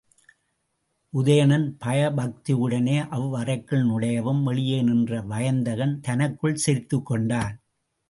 [1.13, 7.55] உதயணன் பயபக்தியுடனே அவ்வறைக்குள் நுழையவும் வெளியே நின்ற வயந்தகன் தனக்குள் சிரித்துக்கொண்டான்.